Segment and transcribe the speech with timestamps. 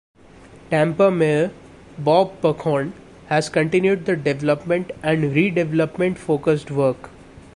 [0.71, 1.51] Tampa Mayor
[1.99, 2.91] Bob Buckhorn
[3.27, 7.11] has continued the development and redevelopment focused work.